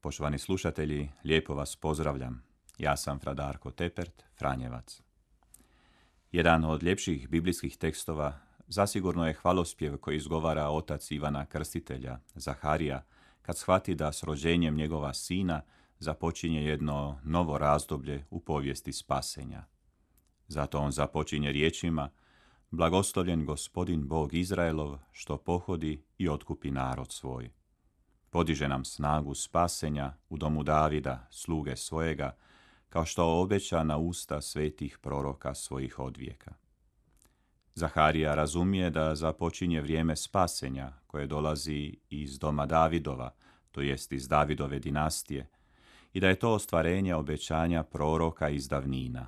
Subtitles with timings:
[0.00, 2.42] Poštovani slušatelji, lijepo vas pozdravljam.
[2.78, 5.02] Ja sam Fradarko Tepert, Franjevac.
[6.32, 13.04] Jedan od ljepših biblijskih tekstova zasigurno je hvalospjev koji izgovara otac Ivana Krstitelja, Zaharija,
[13.42, 15.62] kad shvati da s rođenjem njegova sina
[15.98, 19.64] započinje jedno novo razdoblje u povijesti spasenja.
[20.48, 22.10] Zato on započinje riječima
[22.70, 27.57] Blagoslovljen gospodin Bog Izraelov, što pohodi i otkupi narod svoj
[28.30, 32.36] podiže nam snagu spasenja u domu Davida, sluge svojega,
[32.88, 36.54] kao što obeća na usta svetih proroka svojih odvijeka.
[37.74, 43.34] Zaharija razumije da započinje vrijeme spasenja koje dolazi iz doma Davidova,
[43.70, 45.50] to jest iz Davidove dinastije,
[46.12, 49.26] i da je to ostvarenje obećanja proroka iz davnina.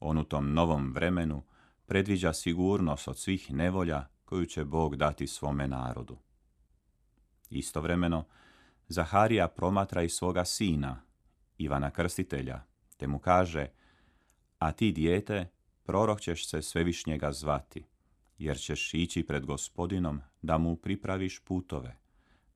[0.00, 1.42] On u tom novom vremenu
[1.86, 6.18] predviđa sigurnost od svih nevolja koju će Bog dati svome narodu.
[7.50, 8.24] Istovremeno,
[8.88, 11.02] Zaharija promatra i svoga sina,
[11.58, 12.62] Ivana Krstitelja,
[12.96, 13.66] te mu kaže,
[14.58, 15.50] a ti dijete,
[15.82, 17.86] prorok ćeš se svevišnjega zvati,
[18.38, 21.96] jer ćeš ići pred gospodinom da mu pripraviš putove,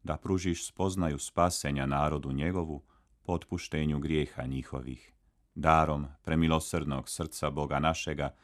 [0.03, 2.83] da pružiš spoznaju spasenja narodu njegovu,
[3.22, 5.12] potpuštenju grijeha njihovih,
[5.55, 8.34] darom premilosrdnog srca Boga našega,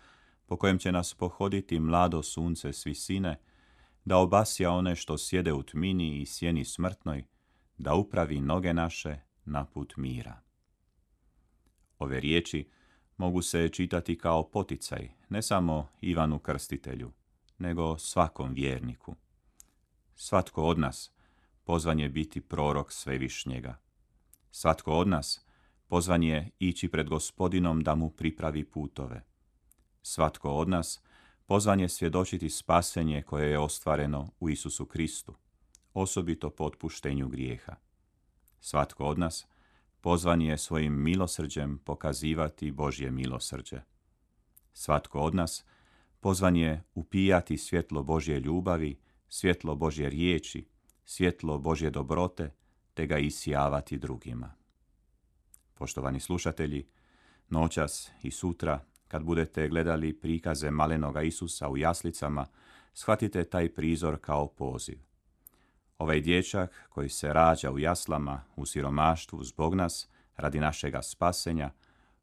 [0.46, 3.40] po kojem će nas pohoditi mlado sunce s visine,
[4.04, 7.24] da obasja one što sjede u tmini i sjeni smrtnoj,
[7.78, 10.40] da upravi noge naše na put mira.
[11.98, 12.68] Ove riječi
[13.16, 17.12] mogu se čitati kao poticaj ne samo Ivanu Krstitelju,
[17.58, 19.16] nego svakom vjerniku.
[20.14, 21.12] Svatko od nas
[21.64, 23.78] pozvan je biti prorok svevišnjega.
[24.50, 25.46] Svatko od nas
[25.86, 29.24] pozvan je ići pred gospodinom da mu pripravi putove.
[30.02, 31.02] Svatko od nas
[31.50, 35.34] pozvan je svjedočiti spasenje koje je ostvareno u Isusu Kristu,
[35.94, 37.76] osobito po otpuštenju grijeha.
[38.60, 39.46] Svatko od nas
[40.00, 43.80] pozvan je svojim milosrđem pokazivati Božje milosrđe.
[44.72, 45.64] Svatko od nas
[46.20, 50.68] pozvan je upijati svjetlo Božje ljubavi, svjetlo Božje riječi,
[51.04, 52.54] svjetlo Božje dobrote,
[52.94, 54.54] te ga isijavati drugima.
[55.74, 56.86] Poštovani slušatelji,
[57.48, 62.46] noćas i sutra kad budete gledali prikaze malenoga Isusa u jaslicama,
[62.94, 64.98] shvatite taj prizor kao poziv.
[65.98, 71.70] Ovaj dječak koji se rađa u jaslama, u siromaštvu zbog nas, radi našega spasenja,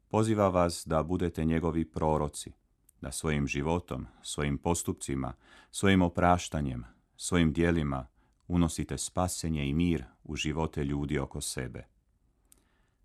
[0.08, 2.52] poziva vas da budete njegovi proroci,
[3.00, 5.34] da svojim životom, svojim postupcima,
[5.70, 6.84] svojim opraštanjem,
[7.16, 8.06] svojim dijelima
[8.46, 11.97] unosite spasenje i mir u živote ljudi oko sebe.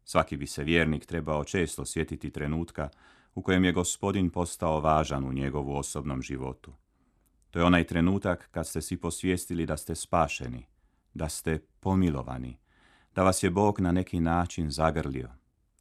[0.06, 2.90] Svaki bi se vjernik trebao često sjetiti trenutka
[3.36, 6.74] u kojem je gospodin postao važan u njegovu osobnom životu.
[7.52, 10.66] To je onaj trenutak kad ste si posvijestili da ste spašeni,
[11.14, 12.58] da ste pomilovani,
[13.16, 15.30] da vas je Bog na neki način zagrlio,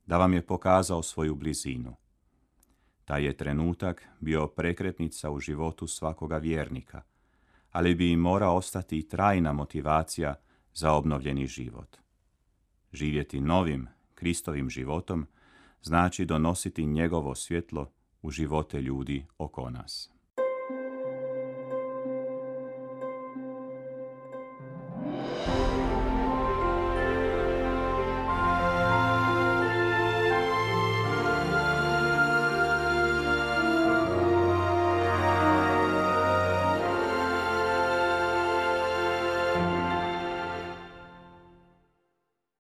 [0.07, 1.97] da vam je pokazao svoju blizinu.
[3.05, 7.03] Taj je trenutak bio prekretnica u životu svakoga vjernika,
[7.71, 10.35] ali bi im mora ostati i trajna motivacija
[10.75, 11.97] za obnovljeni život.
[12.93, 13.89] Živjeti novim,
[14.23, 15.27] Kristovim životom
[15.83, 20.11] znači donositi njegovo svjetlo u živote ljudi oko nas.